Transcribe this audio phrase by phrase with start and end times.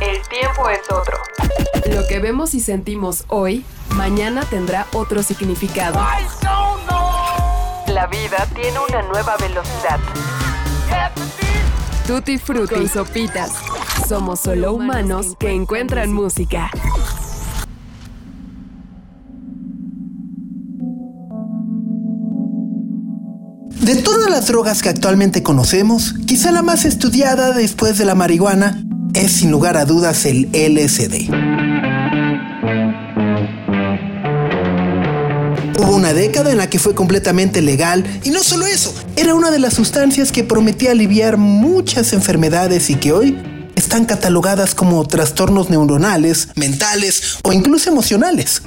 [0.00, 1.18] El tiempo es otro.
[1.94, 6.00] Lo que vemos y sentimos hoy, mañana tendrá otro significado.
[7.86, 10.00] La vida tiene una nueva velocidad.
[12.06, 13.52] Tutti frutti y sopitas.
[14.08, 16.70] Somos solo humanos que encuentran música.
[23.68, 28.82] De todas las drogas que actualmente conocemos, quizá la más estudiada después de la marihuana
[29.14, 31.30] es sin lugar a dudas el LSD.
[35.78, 39.50] Hubo una década en la que fue completamente legal y no solo eso, era una
[39.50, 43.38] de las sustancias que prometía aliviar muchas enfermedades y que hoy
[43.76, 48.62] están catalogadas como trastornos neuronales, mentales o incluso emocionales.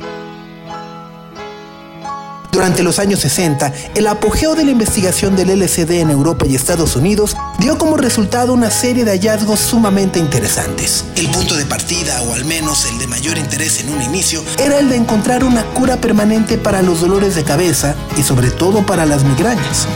[2.53, 6.95] Durante los años 60, el apogeo de la investigación del LSD en Europa y Estados
[6.95, 11.03] Unidos dio como resultado una serie de hallazgos sumamente interesantes.
[11.15, 14.77] El punto de partida, o al menos el de mayor interés en un inicio, era
[14.77, 19.07] el de encontrar una cura permanente para los dolores de cabeza y sobre todo para
[19.07, 19.87] las migrañas.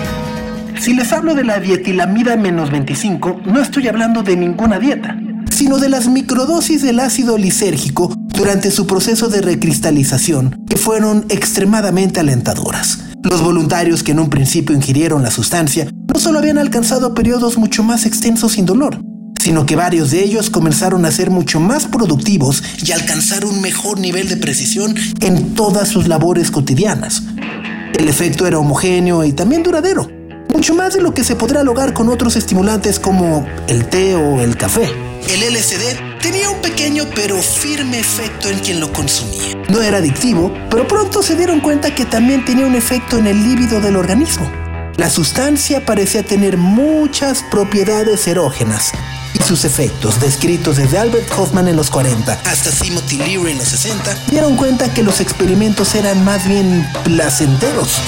[0.80, 5.16] Si les hablo de la dietilamida menos 25, no estoy hablando de ninguna dieta,
[5.52, 12.20] sino de las microdosis del ácido lisérgico durante su proceso de recristalización, que fueron extremadamente
[12.20, 13.00] alentadoras.
[13.24, 17.82] Los voluntarios que en un principio ingirieron la sustancia no solo habían alcanzado periodos mucho
[17.82, 19.02] más extensos sin dolor,
[19.42, 24.00] sino que varios de ellos comenzaron a ser mucho más productivos y alcanzar un mejor
[24.00, 27.24] nivel de precisión en todas sus labores cotidianas.
[27.98, 30.08] El efecto era homogéneo y también duradero,
[30.54, 34.42] mucho más de lo que se podrá lograr con otros estimulantes como el té o
[34.42, 35.06] el café.
[35.28, 39.58] El LSD tenía un pequeño pero firme efecto en quien lo consumía.
[39.67, 43.44] No era adictivo, pero pronto se dieron cuenta que también tenía un efecto en el
[43.44, 44.50] líbido del organismo.
[44.95, 48.94] La sustancia parecía tener muchas propiedades erógenas
[49.34, 53.67] y sus efectos, descritos desde Albert Hoffman en los 40 hasta Timothy Leary en los
[53.67, 58.02] 60, dieron cuenta que los experimentos eran más bien placenteros.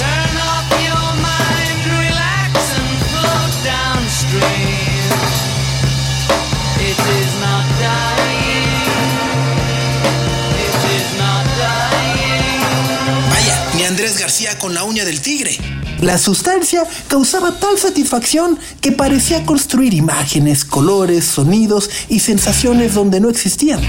[14.57, 15.57] Con la uña del tigre.
[15.99, 23.29] La sustancia causaba tal satisfacción que parecía construir imágenes, colores, sonidos y sensaciones donde no
[23.29, 23.81] existían.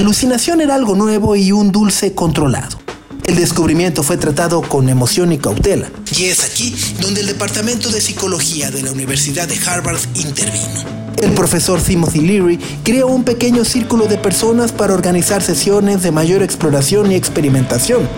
[0.00, 2.78] Alucinación era algo nuevo y un dulce controlado.
[3.24, 5.90] El descubrimiento fue tratado con emoción y cautela.
[6.16, 11.00] Y es aquí donde el Departamento de Psicología de la Universidad de Harvard intervino.
[11.22, 16.42] El profesor Timothy Leary creó un pequeño círculo de personas para organizar sesiones de mayor
[16.42, 18.08] exploración y experimentación.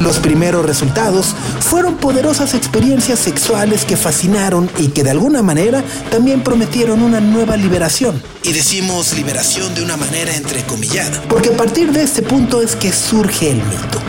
[0.00, 6.42] Los primeros resultados fueron poderosas experiencias sexuales que fascinaron y que de alguna manera también
[6.42, 8.20] prometieron una nueva liberación.
[8.42, 12.92] Y decimos liberación de una manera entrecomillada, porque a partir de este punto es que
[12.92, 14.00] surge el mito.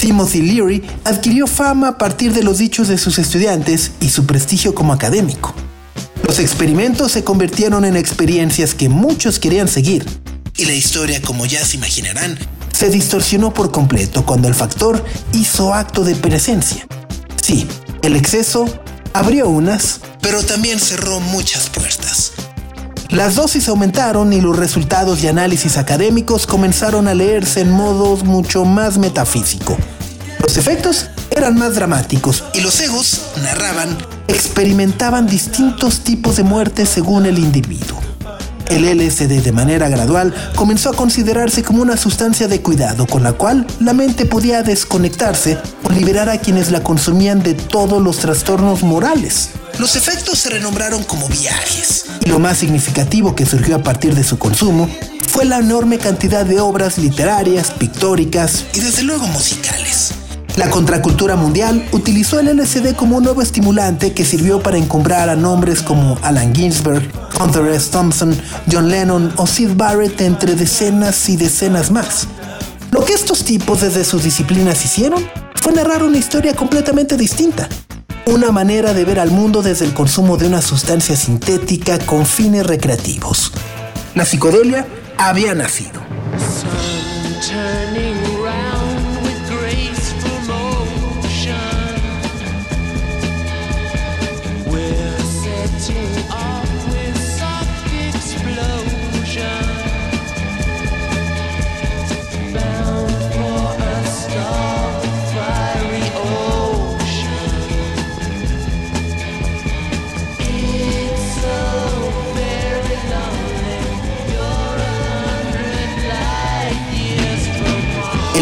[0.00, 4.72] Timothy Leary adquirió fama a partir de los dichos de sus estudiantes y su prestigio
[4.74, 5.54] como académico.
[6.24, 10.06] Los experimentos se convirtieron en experiencias que muchos querían seguir.
[10.56, 12.38] Y la historia, como ya se imaginarán,
[12.78, 16.86] se distorsionó por completo cuando el factor hizo acto de presencia.
[17.42, 17.66] Sí,
[18.02, 18.66] el exceso
[19.12, 22.34] abrió unas, pero también cerró muchas puertas.
[23.08, 28.64] Las dosis aumentaron y los resultados de análisis académicos comenzaron a leerse en modos mucho
[28.64, 29.76] más metafísico.
[30.40, 37.26] Los efectos eran más dramáticos y los egos, narraban, experimentaban distintos tipos de muerte según
[37.26, 38.07] el individuo
[38.70, 43.32] el LSD de manera gradual comenzó a considerarse como una sustancia de cuidado con la
[43.32, 48.82] cual la mente podía desconectarse o liberar a quienes la consumían de todos los trastornos
[48.82, 49.50] morales.
[49.78, 54.24] Los efectos se renombraron como viajes, y lo más significativo que surgió a partir de
[54.24, 54.88] su consumo
[55.28, 60.12] fue la enorme cantidad de obras literarias, pictóricas y desde luego musicales.
[60.58, 65.36] La contracultura mundial utilizó el LSD como un nuevo estimulante que sirvió para encumbrar a
[65.36, 67.08] nombres como Alan Ginsberg,
[67.40, 67.92] Hunter S.
[67.92, 68.36] Thompson,
[68.68, 72.26] John Lennon o Sid Barrett entre decenas y decenas más.
[72.90, 75.24] Lo que estos tipos desde sus disciplinas hicieron
[75.54, 77.68] fue narrar una historia completamente distinta.
[78.26, 82.66] Una manera de ver al mundo desde el consumo de una sustancia sintética con fines
[82.66, 83.52] recreativos.
[84.16, 84.88] La psicodelia
[85.18, 86.00] había nacido.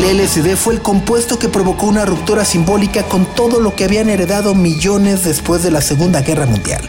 [0.07, 4.09] El LSD fue el compuesto que provocó una ruptura simbólica con todo lo que habían
[4.09, 6.89] heredado millones después de la Segunda Guerra Mundial.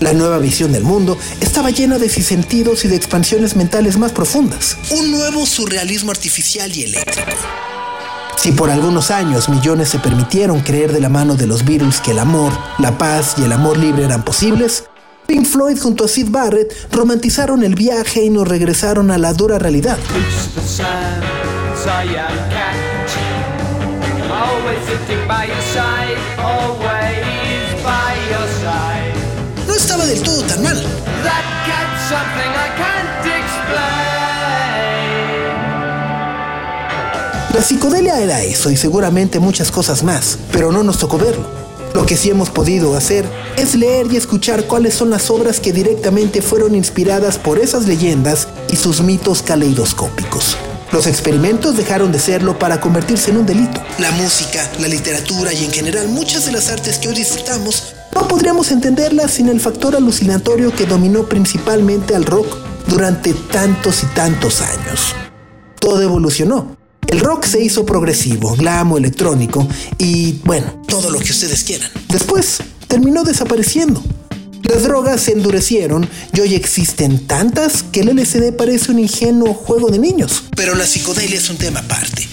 [0.00, 4.76] La nueva visión del mundo estaba llena de sentidos y de expansiones mentales más profundas.
[4.90, 7.30] Un nuevo surrealismo artificial y eléctrico.
[8.36, 12.10] Si por algunos años millones se permitieron creer de la mano de los Beatles que
[12.10, 14.82] el amor, la paz y el amor libre eran posibles,
[15.28, 19.60] Pink Floyd junto a Sid Barrett romantizaron el viaje y nos regresaron a la dura
[19.60, 19.98] realidad.
[29.66, 30.76] No estaba del todo tan mal.
[37.54, 41.44] La psicodelia era eso y seguramente muchas cosas más, pero no nos tocó verlo.
[41.94, 43.24] Lo que sí hemos podido hacer
[43.56, 48.48] es leer y escuchar cuáles son las obras que directamente fueron inspiradas por esas leyendas
[48.68, 50.56] y sus mitos caleidoscópicos.
[50.92, 53.82] Los experimentos dejaron de serlo para convertirse en un delito.
[53.98, 58.26] La música, la literatura y en general muchas de las artes que hoy disfrutamos no
[58.26, 62.56] podríamos entenderlas sin el factor alucinatorio que dominó principalmente al rock
[62.88, 65.14] durante tantos y tantos años.
[65.78, 66.76] Todo evolucionó,
[67.06, 69.68] el rock se hizo progresivo, glamo, electrónico
[69.98, 71.90] y, bueno, todo lo que ustedes quieran.
[72.08, 72.58] Después,
[72.88, 74.02] terminó desapareciendo.
[74.68, 79.88] Las drogas se endurecieron y hoy existen tantas que el LSD parece un ingenuo juego
[79.88, 80.44] de niños.
[80.54, 82.28] Pero la psicodelia es un tema aparte.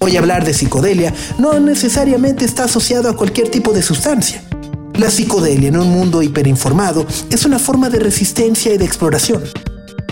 [0.00, 4.42] Hoy hablar de psicodelia no necesariamente está asociado a cualquier tipo de sustancia.
[4.94, 9.44] La psicodelia en un mundo hiperinformado es una forma de resistencia y de exploración.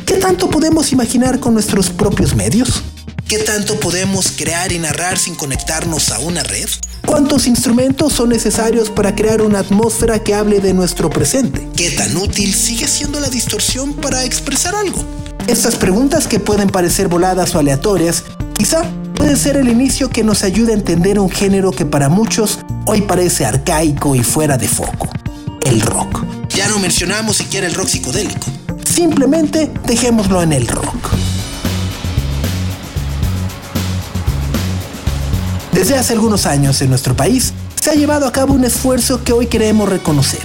[0.05, 2.83] ¿Qué tanto podemos imaginar con nuestros propios medios?
[3.29, 6.67] ¿Qué tanto podemos crear y narrar sin conectarnos a una red?
[7.05, 11.69] ¿Cuántos instrumentos son necesarios para crear una atmósfera que hable de nuestro presente?
[11.77, 15.05] ¿Qué tan útil sigue siendo la distorsión para expresar algo?
[15.47, 18.83] Estas preguntas que pueden parecer voladas o aleatorias, quizá
[19.15, 23.03] pueden ser el inicio que nos ayude a entender un género que para muchos hoy
[23.03, 25.07] parece arcaico y fuera de foco.
[25.67, 26.25] El rock.
[26.49, 28.47] Ya no mencionamos siquiera el rock psicodélico.
[28.87, 31.11] Simplemente dejémoslo en el rock.
[35.73, 39.33] Desde hace algunos años en nuestro país se ha llevado a cabo un esfuerzo que
[39.33, 40.41] hoy queremos reconocer.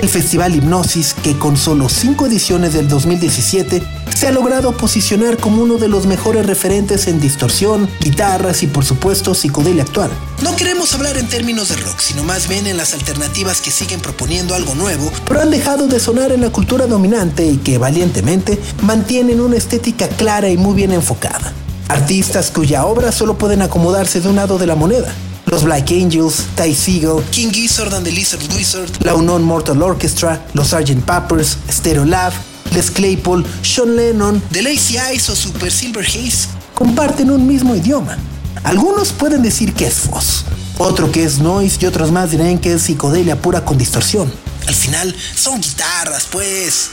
[0.00, 3.82] El Festival Hipnosis, que con solo cinco ediciones del 2017
[4.14, 8.84] se ha logrado posicionar como uno de los mejores referentes en distorsión, guitarras y por
[8.84, 10.10] supuesto psicodelia actual.
[10.42, 14.00] No queremos hablar en términos de rock, sino más bien en las alternativas que siguen
[14.00, 18.60] proponiendo algo nuevo, pero han dejado de sonar en la cultura dominante y que valientemente
[18.82, 21.52] mantienen una estética clara y muy bien enfocada.
[21.88, 25.12] Artistas cuya obra solo pueden acomodarse de un lado de la moneda.
[25.46, 30.44] Los Black Angels, Ty Segall, King Gizzard and the Lizard Wizard, la Unknown Mortal Orchestra,
[30.52, 31.02] los Sgt.
[31.06, 32.32] Peppers, Stereo Lab,
[32.74, 38.18] Les Claypool, Sean Lennon, The Lazy Eyes o Super Silver Haze comparten un mismo idioma.
[38.62, 40.44] Algunos pueden decir que es Foz,
[40.76, 44.30] otro que es noise y otros más dirán que es psicodelia pura con distorsión.
[44.66, 46.90] Al final son guitarras, pues.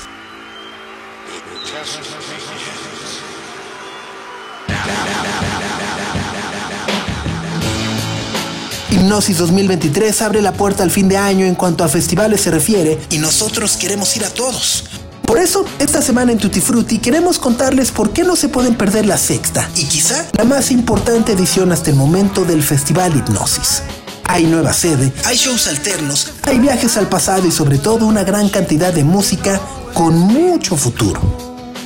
[9.05, 13.00] Hipnosis 2023 abre la puerta al fin de año en cuanto a festivales se refiere
[13.12, 14.85] y nosotros queremos ir a todos.
[15.27, 19.05] Por eso, esta semana en Tutti Frutti queremos contarles por qué no se pueden perder
[19.05, 23.83] la sexta y quizá la más importante edición hasta el momento del Festival Hipnosis.
[24.24, 28.50] Hay nueva sede, hay shows alternos, hay viajes al pasado y sobre todo una gran
[28.50, 29.62] cantidad de música
[29.93, 31.21] con mucho futuro.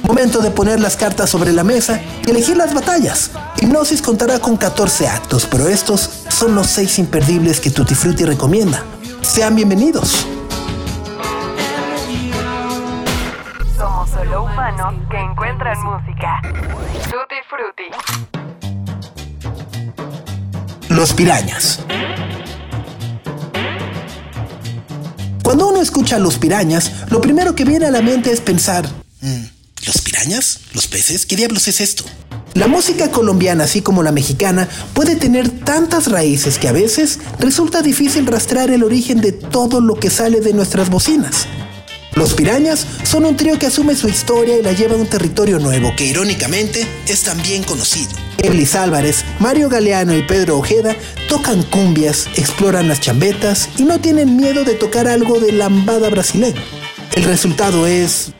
[0.03, 3.31] Momento de poner las cartas sobre la mesa y elegir las batallas.
[3.61, 6.09] Hipnosis contará con 14 actos, pero estos
[6.39, 8.81] son los 6 imperdibles que Tutti Frutti recomienda.
[9.21, 10.25] Sean bienvenidos.
[13.77, 16.39] Somos solo humanos que encuentran música.
[17.11, 17.89] Tutti Frutti.
[20.87, 21.81] Los pirañas.
[25.43, 28.87] Cuando uno escucha a los pirañas, lo primero que viene a la mente es pensar,
[29.19, 29.43] mm,
[29.85, 30.61] ¿Los pirañas?
[30.73, 31.25] ¿Los peces?
[31.25, 32.05] ¿Qué diablos es esto?
[32.53, 37.81] La música colombiana, así como la mexicana, puede tener tantas raíces que a veces resulta
[37.81, 41.47] difícil rastrear el origen de todo lo que sale de nuestras bocinas.
[42.15, 45.59] Los Pirañas son un trío que asume su historia y la lleva a un territorio
[45.59, 48.09] nuevo que irónicamente es también conocido.
[48.39, 50.95] Eblis Álvarez, Mario Galeano y Pedro Ojeda
[51.29, 56.61] tocan cumbias, exploran las chambetas y no tienen miedo de tocar algo de lambada brasileña.
[57.15, 58.33] El resultado es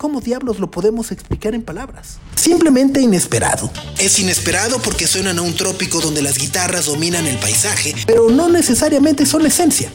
[0.00, 2.20] ¿Cómo diablos lo podemos explicar en palabras?
[2.34, 3.70] Simplemente inesperado.
[3.98, 8.48] Es inesperado porque suenan a un trópico donde las guitarras dominan el paisaje, pero no
[8.48, 9.92] necesariamente son la esencia.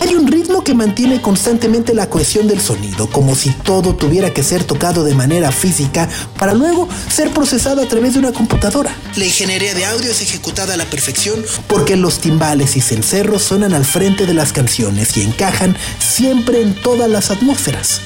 [0.00, 4.44] Hay un ritmo que mantiene constantemente la cohesión del sonido, como si todo tuviera que
[4.44, 6.08] ser tocado de manera física
[6.38, 8.94] para luego ser procesado a través de una computadora.
[9.16, 13.74] La ingeniería de audio es ejecutada a la perfección porque los timbales y cencerros suenan
[13.74, 18.02] al frente de las canciones y encajan siempre en todas las atmósferas.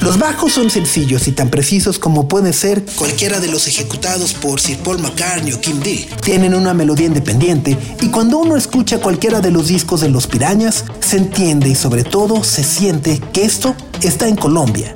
[0.00, 4.60] Los bajos son sencillos y tan precisos como pueden ser cualquiera de los ejecutados por
[4.60, 6.06] Sir Paul McCartney o Kim Deal.
[6.22, 10.84] Tienen una melodía independiente y cuando uno escucha cualquiera de los discos de los Pirañas,
[11.00, 14.92] se entiende y sobre todo se siente que esto está en Colombia.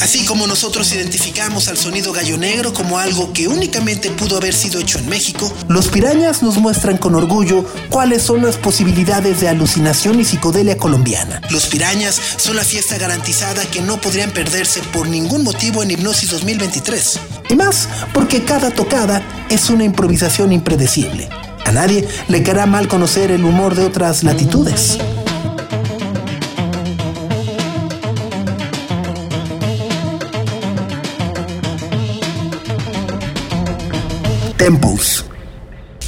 [0.00, 4.80] Así como nosotros identificamos al sonido gallo negro como algo que únicamente pudo haber sido
[4.80, 10.20] hecho en México, los pirañas nos muestran con orgullo cuáles son las posibilidades de alucinación
[10.20, 11.40] y psicodelia colombiana.
[11.50, 16.30] Los pirañas son la fiesta garantizada que no podrían perderse por ningún motivo en Hipnosis
[16.30, 17.20] 2023.
[17.50, 21.28] Y más porque cada tocada es una improvisación impredecible.
[21.64, 24.98] A nadie le caerá mal conocer el humor de otras latitudes.
[34.68, 35.24] Temples.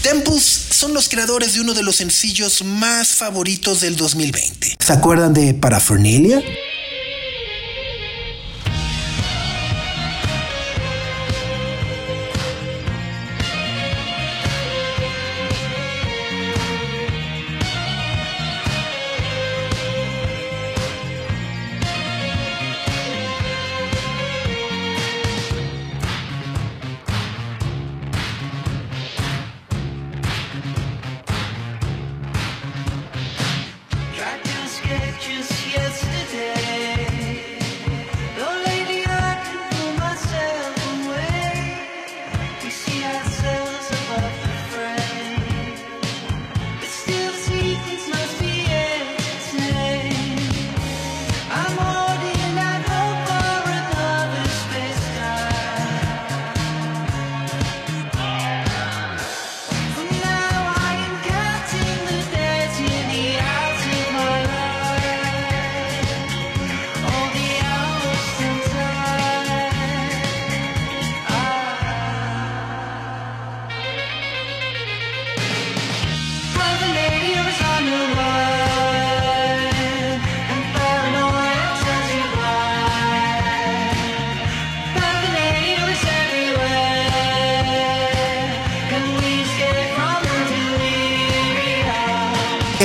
[0.03, 4.77] Temples son los creadores de uno de los sencillos más favoritos del 2020.
[4.79, 6.43] ¿Se acuerdan de Paraphernalia?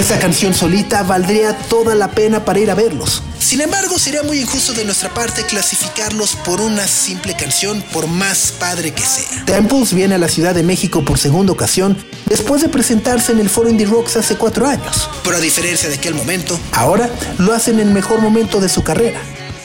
[0.06, 3.24] Esa canción solita valdría toda la pena para ir a verlos.
[3.40, 8.54] Sin embargo, sería muy injusto de nuestra parte clasificarlos por una simple canción, por más
[8.60, 9.46] padre que sea.
[9.46, 11.98] Temples viene a la Ciudad de México por segunda ocasión
[12.28, 15.10] después de presentarse en el Foro Indie Rocks hace cuatro años.
[15.24, 17.10] Pero a diferencia de aquel momento, ahora
[17.40, 19.20] lo hacen en el mejor momento de su carrera.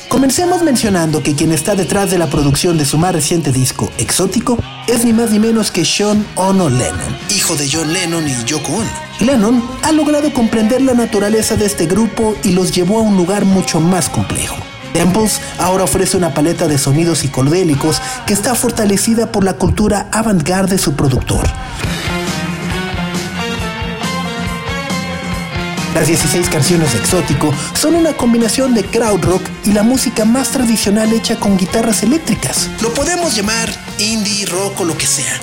[0.08, 4.58] Comencemos mencionando que quien está detrás de la producción de su más reciente disco, Exótico,
[4.86, 8.72] es ni más ni menos que Sean Ono Lennon, hijo de John Lennon y Yoko
[8.72, 8.90] Ono.
[9.20, 13.44] Lennon ha logrado comprender la naturaleza de este grupo y los llevó a un lugar
[13.44, 14.56] mucho más complejo.
[14.92, 20.72] Temples ahora ofrece una paleta de sonidos psicodélicos que está fortalecida por la cultura avant-garde
[20.72, 21.46] de su productor.
[25.94, 30.50] Las 16 canciones de Exótico son una combinación de crowd rock y la música más
[30.50, 32.70] tradicional hecha con guitarras eléctricas.
[32.80, 33.68] Lo podemos llamar
[33.98, 35.40] indie, rock o lo que sea.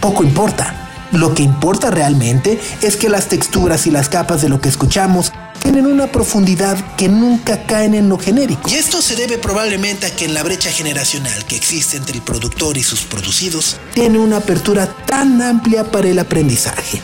[0.00, 1.08] Poco importa.
[1.10, 5.32] Lo que importa realmente es que las texturas y las capas de lo que escuchamos
[5.60, 8.70] tienen una profundidad que nunca caen en lo genérico.
[8.70, 12.22] Y esto se debe probablemente a que en la brecha generacional que existe entre el
[12.22, 17.02] productor y sus producidos, tiene una apertura tan amplia para el aprendizaje.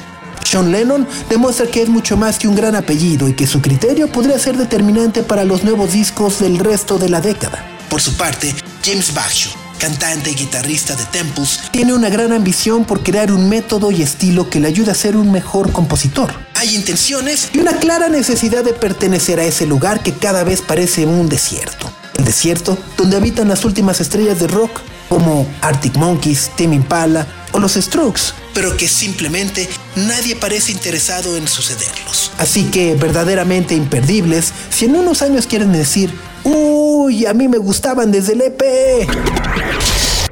[0.56, 4.10] Sean Lennon demuestra que es mucho más que un gran apellido y que su criterio
[4.10, 7.62] podría ser determinante para los nuevos discos del resto de la década.
[7.90, 13.02] Por su parte, James Bagshaw, cantante y guitarrista de Temples, tiene una gran ambición por
[13.02, 16.32] crear un método y estilo que le ayude a ser un mejor compositor.
[16.54, 21.04] Hay intenciones y una clara necesidad de pertenecer a ese lugar que cada vez parece
[21.04, 21.90] un desierto.
[22.16, 27.58] El desierto donde habitan las últimas estrellas de rock como Arctic Monkeys, Tim Impala o
[27.58, 32.32] los Strokes, pero que simplemente nadie parece interesado en sucederlos.
[32.38, 36.10] Así que verdaderamente imperdibles, si en unos años quieren decir,
[36.42, 38.62] uy, a mí me gustaban desde el EP.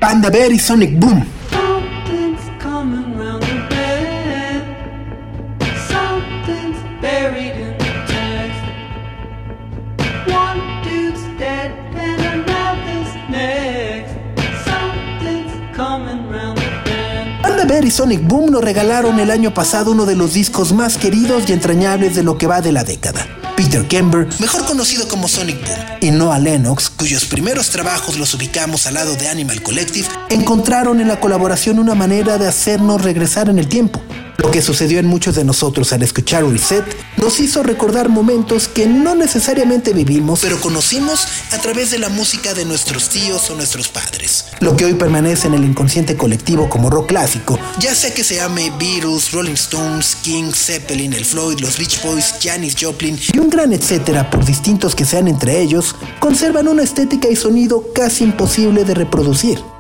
[0.01, 1.27] Panda Bear y Sonic Boom.
[17.83, 21.53] Y Sonic Boom nos regalaron el año pasado uno de los discos más queridos y
[21.53, 23.27] entrañables de lo que va de la década.
[23.57, 28.87] Peter Kember, mejor conocido como Sonic Boom, y Noah Lennox, cuyos primeros trabajos los ubicamos
[28.87, 33.59] al lado de Animal Collective, encontraron en la colaboración una manera de hacernos regresar en
[33.59, 34.01] el tiempo.
[34.39, 36.85] Lo que sucedió en muchos de nosotros al escuchar Reset
[37.17, 42.53] nos hizo recordar momentos que no necesariamente vivimos, pero conocimos a través de la música
[42.53, 44.47] de nuestros tíos o nuestros padres.
[44.61, 48.37] Lo que hoy permanece en el inconsciente colectivo como rock clásico, ya sea que se
[48.37, 53.51] llame Beatles, Rolling Stones, King, Zeppelin, el Floyd, los Beach Boys, Janis Joplin y un
[53.51, 58.85] gran etcétera, por distintos que sean entre ellos, conservan una estética y sonido casi imposible
[58.85, 59.74] de reproducir.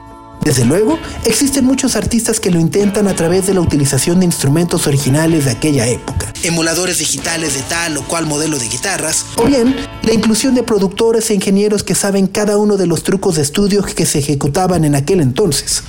[0.45, 4.87] Desde luego, existen muchos artistas que lo intentan a través de la utilización de instrumentos
[4.87, 9.75] originales de aquella época, emuladores digitales de tal o cual modelo de guitarras, o bien
[10.03, 13.83] la inclusión de productores e ingenieros que saben cada uno de los trucos de estudio
[13.83, 15.83] que se ejecutaban en aquel entonces.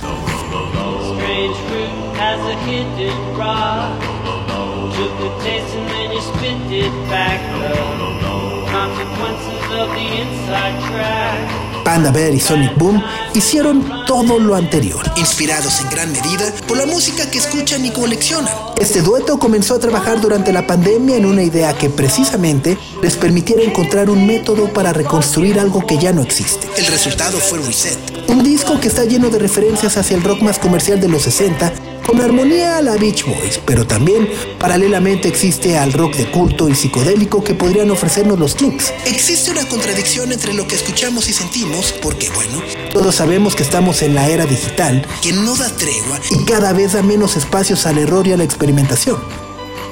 [11.86, 13.00] Panda Bear y Sonic Boom
[13.32, 18.52] hicieron todo lo anterior, inspirados en gran medida por la música que escuchan y coleccionan.
[18.76, 23.62] Este dueto comenzó a trabajar durante la pandemia en una idea que precisamente les permitiera
[23.62, 26.66] encontrar un método para reconstruir algo que ya no existe.
[26.76, 30.58] El resultado fue Reset, un disco que está lleno de referencias hacia el rock más
[30.58, 31.72] comercial de los 60
[32.06, 36.74] con armonía a la Beach Boys, pero también paralelamente existe al rock de culto y
[36.74, 38.92] psicodélico que podrían ofrecernos los Kings.
[39.06, 44.02] Existe una contradicción entre lo que escuchamos y sentimos, porque bueno, todos sabemos que estamos
[44.02, 47.98] en la era digital, que no da tregua y cada vez da menos espacios al
[47.98, 49.16] error y a la experimentación.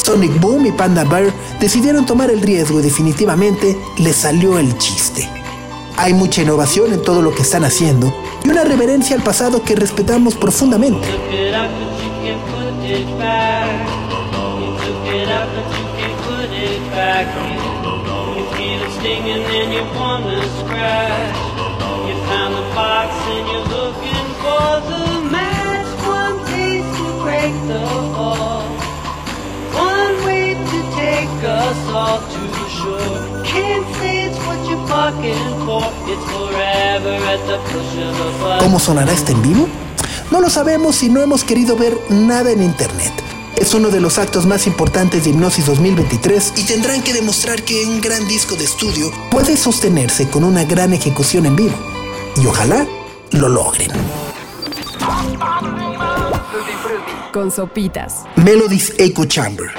[0.05, 5.29] Sonic Boom y Panda Bear decidieron tomar el riesgo y definitivamente les salió el chiste.
[5.97, 9.75] Hay mucha innovación en todo lo que están haciendo y una reverencia al pasado que
[9.75, 11.09] respetamos profundamente.
[12.85, 13.89] it back.
[14.61, 17.61] You took it out, but you can't put it back in.
[18.37, 21.37] You feel it stinging and you wanna scratch.
[22.07, 25.89] You found the box and you're looking for the match.
[26.05, 28.63] One piece to break the fall.
[29.73, 33.45] One way to take us all to the shore.
[33.45, 34.87] Can't say it's what you're
[35.65, 35.85] for.
[36.13, 38.61] It's forever at the push of a button.
[38.61, 39.84] ¿Cómo sonará este en vivo?
[40.31, 43.13] No lo sabemos y no hemos querido ver nada en internet.
[43.57, 47.87] Es uno de los actos más importantes de Hipnosis 2023 y tendrán que demostrar que
[47.87, 51.77] un gran disco de estudio puede sostenerse con una gran ejecución en vivo.
[52.43, 52.87] Y ojalá
[53.33, 53.91] lo logren.
[57.33, 58.23] Con sopitas.
[58.37, 59.71] Melodies Echo Chamber.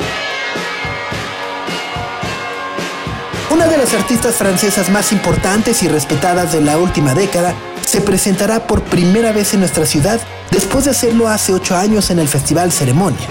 [3.52, 7.54] Una de las artistas francesas más importantes y respetadas de la última década
[7.86, 10.20] se presentará por primera vez en nuestra ciudad
[10.52, 13.28] después de hacerlo hace ocho años en el Festival Ceremonia.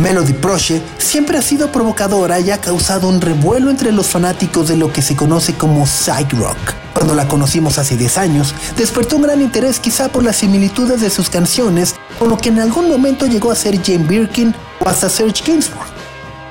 [0.00, 4.76] Melody Proche siempre ha sido provocadora y ha causado un revuelo entre los fanáticos de
[4.76, 6.56] lo que se conoce como psych rock.
[6.92, 11.10] Cuando la conocimos hace 10 años, despertó un gran interés quizá por las similitudes de
[11.10, 15.08] sus canciones con lo que en algún momento llegó a ser Jane Birkin o hasta
[15.08, 15.86] Serge Gainsbourg.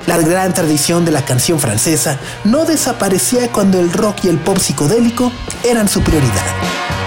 [0.06, 4.58] La gran tradición de la canción francesa no desaparecía cuando el rock y el pop
[4.58, 5.32] psicodélico
[5.64, 7.03] eran su prioridad.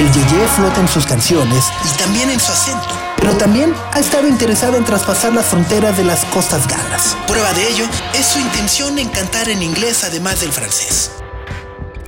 [0.00, 4.26] El yeye flota en sus canciones y también en su acento, pero también ha estado
[4.28, 7.18] interesado en traspasar las fronteras de las costas galas.
[7.26, 7.84] Prueba de ello
[8.18, 11.10] es su intención en cantar en inglés además del francés.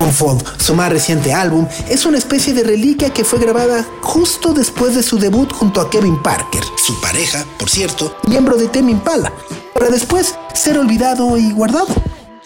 [0.01, 4.95] Unfold, su más reciente álbum, es una especie de reliquia que fue grabada justo después
[4.95, 9.31] de su debut junto a Kevin Parker, su pareja, por cierto, miembro de Tame Impala,
[9.75, 11.89] para después ser olvidado y guardado.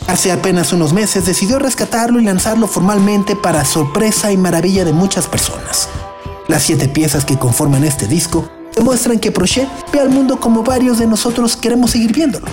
[0.06, 5.26] Hace apenas unos meses decidió rescatarlo y lanzarlo formalmente para sorpresa y maravilla de muchas
[5.26, 5.88] personas.
[6.46, 10.98] Las siete piezas que conforman este disco demuestran que Prochet ve al mundo como varios
[10.98, 12.46] de nosotros queremos seguir viéndolo.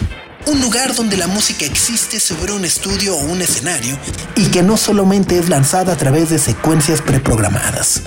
[0.48, 3.98] Un lugar donde la música existe sobre un estudio o un escenario
[4.36, 8.02] y que no solamente es lanzada a través de secuencias preprogramadas.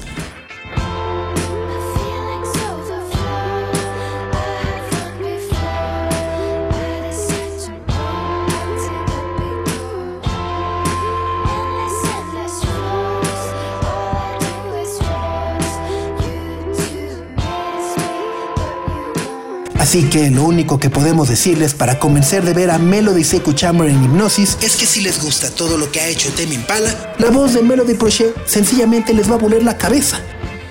[19.86, 23.88] Así que lo único que podemos decirles para convencer de ver a Melody Seku Chamber
[23.88, 27.30] en hipnosis es que si les gusta todo lo que ha hecho Temi Impala, la
[27.30, 30.18] voz de Melody Prochet sencillamente les va a voler la cabeza.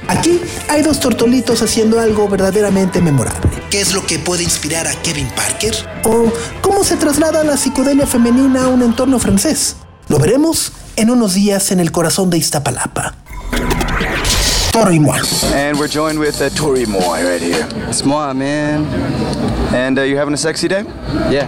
[0.09, 3.51] Aquí hay dos tortolitos haciendo algo verdaderamente memorable.
[3.71, 5.73] ¿Qué es lo que puede inspirar a Kevin Parker?
[6.03, 6.25] ¿O
[6.61, 9.77] cómo se traslada la psicodelia femenina a un entorno francés?
[10.09, 13.15] Lo veremos en unos días en el corazón de Iztapalapa.
[15.53, 17.65] And we're joined with uh, Tori Moy right here.
[17.87, 18.83] It's moi, man.
[19.73, 20.83] And uh, you having a sexy day?
[21.31, 21.47] Yeah.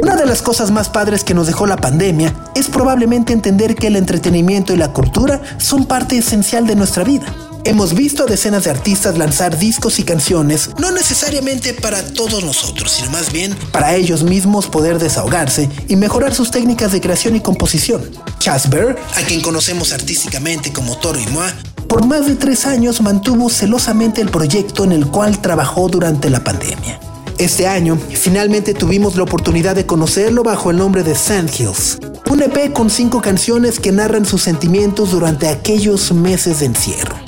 [0.00, 3.88] Una de las cosas más padres que nos dejó la pandemia es probablemente entender que
[3.88, 7.26] el entretenimiento y la cultura son parte esencial de nuestra vida.
[7.66, 12.92] Hemos visto a decenas de artistas lanzar discos y canciones, no necesariamente para todos nosotros,
[12.92, 17.40] sino más bien para ellos mismos poder desahogarse y mejorar sus técnicas de creación y
[17.40, 18.08] composición.
[18.38, 21.52] Chas Bear, a quien conocemos artísticamente como Toro y Moa,
[21.88, 26.44] por más de tres años mantuvo celosamente el proyecto en el cual trabajó durante la
[26.44, 27.00] pandemia.
[27.36, 31.98] Este año, finalmente tuvimos la oportunidad de conocerlo bajo el nombre de Sandhills,
[32.30, 37.25] un EP con cinco canciones que narran sus sentimientos durante aquellos meses de encierro.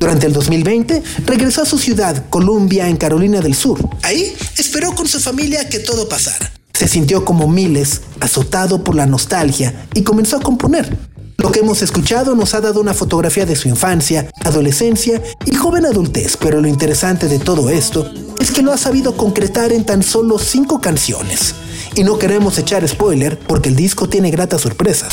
[0.00, 3.86] Durante el 2020, regresó a su ciudad, Columbia, en Carolina del Sur.
[4.02, 6.50] Ahí esperó con su familia que todo pasara.
[6.72, 10.96] Se sintió como miles, azotado por la nostalgia, y comenzó a componer.
[11.36, 15.84] Lo que hemos escuchado nos ha dado una fotografía de su infancia, adolescencia y joven
[15.84, 18.10] adultez, pero lo interesante de todo esto
[18.40, 21.54] es que lo ha sabido concretar en tan solo cinco canciones.
[21.94, 25.12] Y no queremos echar spoiler porque el disco tiene gratas sorpresas.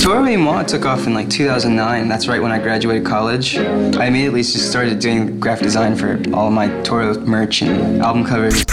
[0.00, 2.08] Toro Moi took off in like 2009.
[2.08, 3.56] That's right when I graduated college.
[3.56, 8.24] I immediately just started doing graphic design for all of my Toro merch and album
[8.24, 8.64] covers.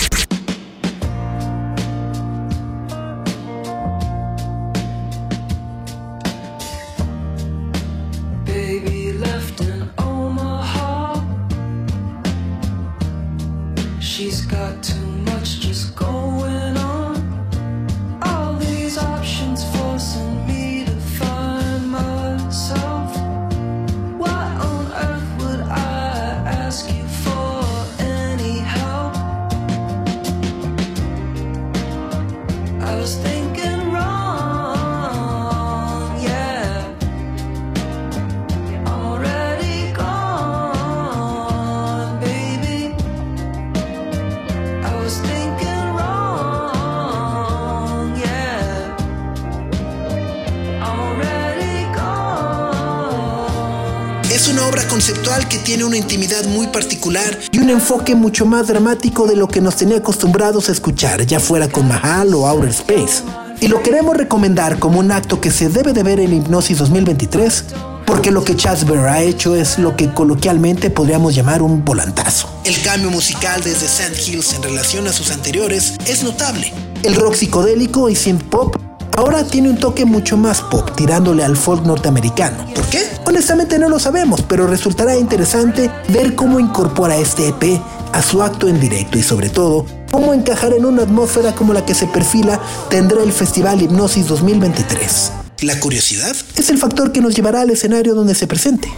[55.04, 59.50] Conceptual que tiene una intimidad muy particular y un enfoque mucho más dramático de lo
[59.50, 63.22] que nos tenía acostumbrados a escuchar, ya fuera con Mahal o Outer Space.
[63.60, 67.66] Y lo queremos recomendar como un acto que se debe de ver en Hipnosis 2023,
[68.06, 72.48] porque lo que Chasber ha hecho es lo que coloquialmente podríamos llamar un volantazo.
[72.64, 76.72] El cambio musical desde Sand Hills en relación a sus anteriores es notable.
[77.04, 78.78] El rock psicodélico y synth pop
[79.16, 82.66] ahora tiene un toque mucho más pop, tirándole al folk norteamericano.
[82.74, 83.02] ¿Por qué?
[83.26, 88.68] Honestamente no lo sabemos, pero resultará interesante ver cómo incorpora este EP a su acto
[88.68, 92.60] en directo y sobre todo, cómo encajar en una atmósfera como la que se perfila
[92.90, 95.32] tendrá el Festival Hipnosis 2023.
[95.62, 98.90] La curiosidad es el factor que nos llevará al escenario donde se presente.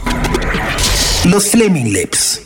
[1.26, 2.42] Los Flaming Lips.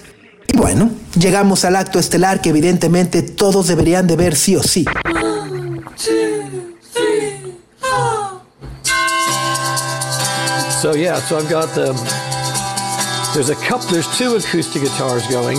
[0.47, 4.85] Y bueno, llegamos al acto estelar que evidentemente todos deberían de ver sí o sí.
[10.79, 11.91] So yeah, so I've got the.
[13.33, 13.89] There's a couple.
[13.89, 15.57] There's two acoustic guitars going.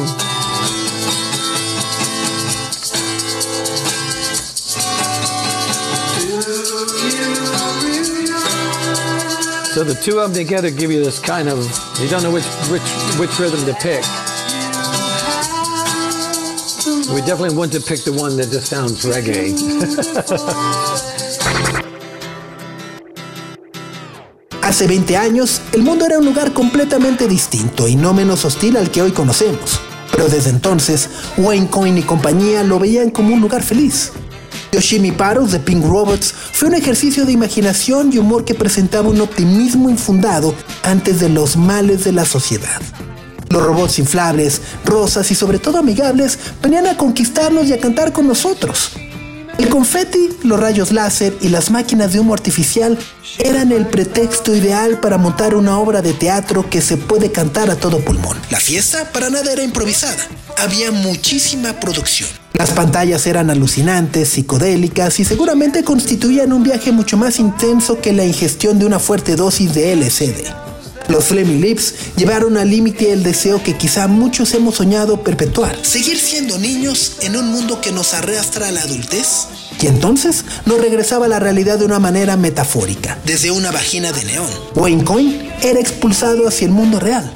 [9.68, 11.58] So the two of them together give you this kind of.
[12.00, 12.80] You don't know which which
[13.20, 14.02] which rhythm to pick.
[17.12, 19.50] We definitely want to pick the one that just sounds reggae.
[24.80, 28.90] Hace 20 años, el mundo era un lugar completamente distinto y no menos hostil al
[28.90, 29.78] que hoy conocemos.
[30.10, 34.10] Pero desde entonces, Wayne Coyne y compañía lo veían como un lugar feliz.
[34.72, 39.20] Yoshimi Paros de Pink Robots fue un ejercicio de imaginación y humor que presentaba un
[39.20, 42.80] optimismo infundado antes de los males de la sociedad.
[43.50, 48.26] Los robots inflables, rosas y sobre todo amigables venían a conquistarnos y a cantar con
[48.26, 48.92] nosotros.
[49.58, 52.98] El confeti, los rayos láser y las máquinas de humo artificial
[53.38, 57.76] eran el pretexto ideal para montar una obra de teatro que se puede cantar a
[57.76, 58.38] todo pulmón.
[58.50, 60.26] La fiesta para nada era improvisada.
[60.58, 62.28] Había muchísima producción.
[62.54, 68.24] Las pantallas eran alucinantes, psicodélicas y seguramente constituían un viaje mucho más intenso que la
[68.24, 70.69] ingestión de una fuerte dosis de LSD.
[71.10, 75.76] Los Flaming Lips llevaron al límite el deseo que quizá muchos hemos soñado perpetuar.
[75.82, 79.48] Seguir siendo niños en un mundo que nos arrastra a la adultez.
[79.82, 84.24] Y entonces nos regresaba a la realidad de una manera metafórica, desde una vagina de
[84.24, 84.50] neón.
[84.76, 87.28] Wayne Coyne era expulsado hacia el mundo real.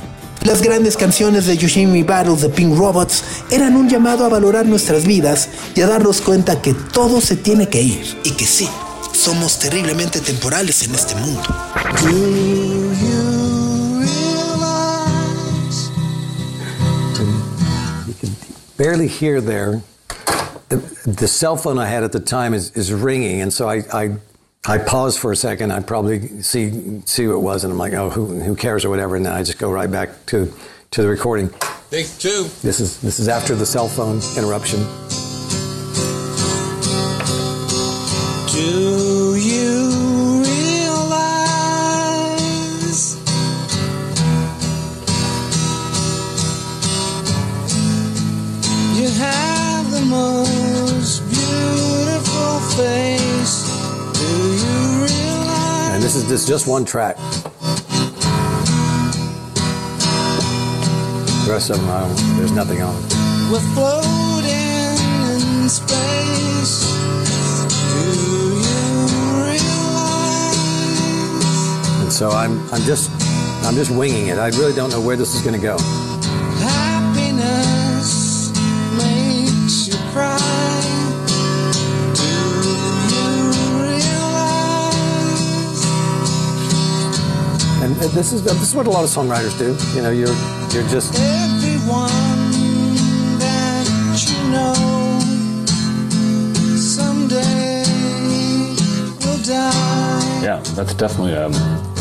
[0.43, 5.05] Las grandes canciones de Yoshimi Battles de Pink Robots eran un llamado a valorar nuestras
[5.05, 8.19] vidas y a darnos cuenta que todo se tiene que ir.
[8.23, 8.69] Y que sí,
[9.13, 11.43] somos terriblemente temporales en este mundo.
[18.85, 19.81] Barely hear there.
[20.69, 23.83] The, the cell phone I had at the time is, is ringing, and so I,
[23.93, 24.17] I
[24.67, 25.73] I paused for a second.
[25.73, 28.91] I probably see see who it was, and I'm like, oh, who who cares or
[28.91, 30.53] whatever, and then I just go right back to
[30.91, 31.49] to the recording.
[31.91, 32.45] Take two.
[32.63, 34.81] This is this is after the cell phone interruption.
[56.45, 57.17] And this is this is just one track.
[61.45, 62.95] The rest of them, I don't, there's nothing on.
[62.97, 63.13] it.
[63.51, 64.51] We're floating
[65.63, 66.93] in space.
[67.93, 68.57] Do you
[69.45, 69.63] realize?
[72.03, 73.11] And so I'm I'm just
[73.65, 74.39] I'm just winging it.
[74.39, 75.77] I really don't know where this is going to go.
[88.13, 89.77] This is this is what a lot of songwriters do.
[89.97, 90.35] You know, you're
[90.73, 92.11] you're just Everyone
[93.39, 93.87] that
[94.29, 94.75] you know
[96.77, 97.85] someday
[99.25, 100.43] will die.
[100.43, 101.53] Yeah, that's definitely um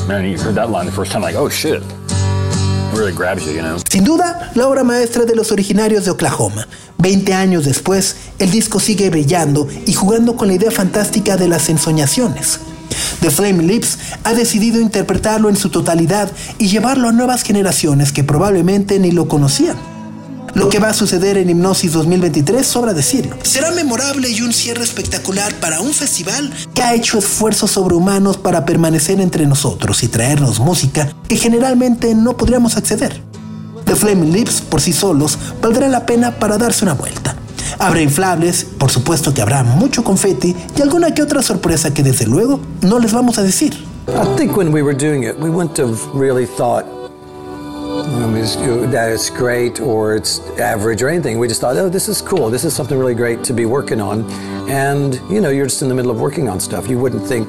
[0.08, 1.82] man, you heard that line the first time, like, oh shit.
[1.82, 3.78] It really grabs you, you know.
[3.90, 6.68] Sin duda, la obra maestra de los originarios de Oklahoma.
[6.98, 11.70] Veinte años después, el disco sigue brillando y jugando con la idea fantástica de las
[11.70, 12.60] ensoñaciones.
[13.24, 18.26] The Flame Lips ha decidido interpretarlo en su totalidad y llevarlo a nuevas generaciones que
[18.26, 19.78] probablemente ni lo conocían.
[20.56, 23.38] Lo que va a suceder en Hipnosis 2023 sobra decirlo.
[23.44, 28.66] Será memorable y un cierre espectacular para un festival que ha hecho esfuerzos sobrehumanos para
[28.66, 33.22] permanecer entre nosotros y traernos música que generalmente no podríamos acceder.
[33.86, 37.38] The Flaming Lips por sí solos valdrá la pena para darse una vuelta.
[37.80, 42.26] Habrá inflables, por supuesto que habrá mucho confeti y alguna que otra sorpresa que desde
[42.26, 43.74] luego no les vamos a decir.
[44.08, 46.86] I think when we were doing it, we wouldn't have really thought
[48.94, 51.40] that it's great or it's average or anything.
[51.40, 52.50] We just thought, oh, this is cool.
[52.50, 54.30] This is something really great to be working on.
[54.70, 56.88] And you know, you're just in the middle of working on stuff.
[56.88, 57.48] You wouldn't think,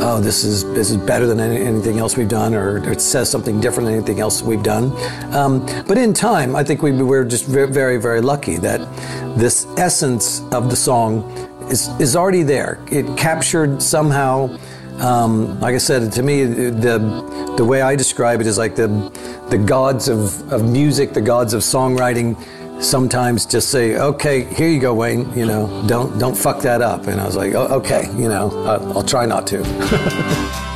[0.00, 3.00] oh, this is this is better than any, anything else we've done, or, or it
[3.00, 4.92] says something different than anything else we've done.
[5.34, 8.80] Um, but in time, I think we were just very, very, very lucky that
[9.36, 11.22] this essence of the song
[11.70, 12.82] is is already there.
[12.90, 14.58] It captured somehow.
[15.00, 16.98] Um, like I said, to me, the
[17.56, 18.88] the way I describe it is like the
[19.50, 22.36] the gods of, of music, the gods of songwriting.
[22.82, 25.32] Sometimes just say, "Okay, here you go, Wayne.
[25.36, 28.50] You know, don't don't fuck that up." And I was like, oh, "Okay, you know,
[28.66, 30.64] uh, I'll try not to."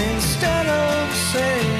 [0.00, 1.77] Instead of saying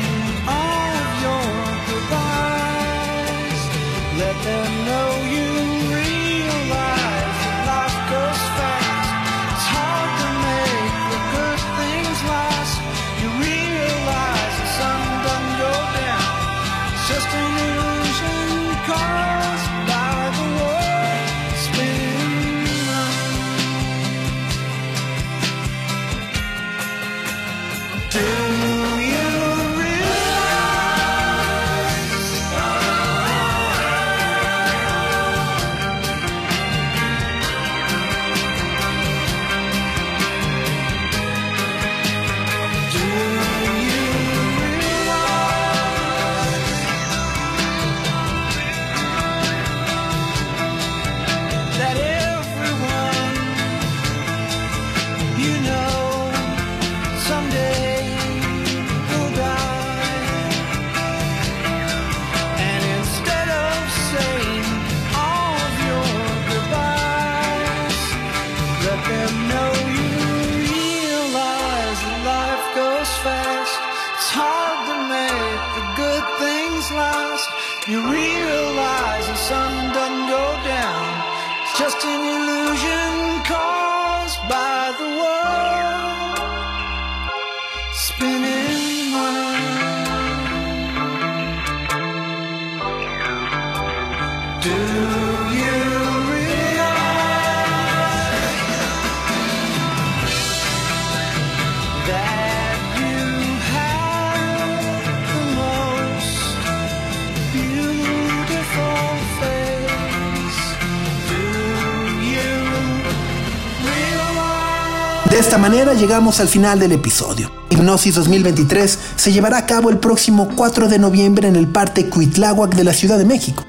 [115.49, 117.51] esta manera llegamos al final del episodio.
[117.71, 122.75] Hipnosis 2023 se llevará a cabo el próximo 4 de noviembre en el Parque Cuitláhuac
[122.75, 123.65] de la Ciudad de México.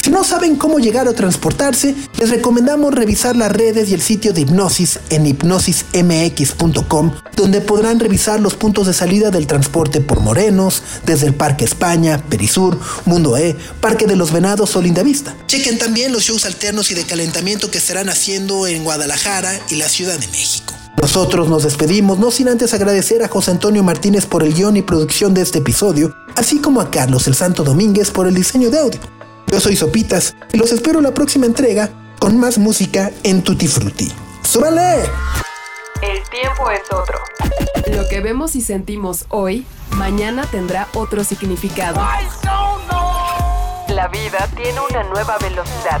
[0.00, 4.32] Si no saben cómo llegar o transportarse, les recomendamos revisar las redes y el sitio
[4.32, 10.84] de Hipnosis en hipnosismx.com, donde podrán revisar los puntos de salida del transporte por Morenos,
[11.04, 15.34] desde el Parque España, Perisur, Mundo E, Parque de los Venados o Lindavista.
[15.48, 19.88] Chequen también los shows alternos y de calentamiento que estarán haciendo en Guadalajara y la
[19.88, 20.74] Ciudad de México.
[21.00, 24.82] Nosotros nos despedimos, no sin antes agradecer a José Antonio Martínez por el guion y
[24.82, 28.78] producción de este episodio, así como a Carlos el Santo Domínguez por el diseño de
[28.78, 29.00] audio.
[29.48, 34.10] Yo soy Sopitas y los espero la próxima entrega con más música en Tutti Frutti.
[34.42, 35.02] ¡Súbale!
[36.02, 37.18] El tiempo es otro.
[37.94, 42.00] Lo que vemos y sentimos hoy, mañana tendrá otro significado.
[43.88, 46.00] La vida tiene una nueva velocidad.